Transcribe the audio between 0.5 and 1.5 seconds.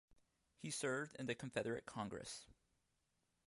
He served in the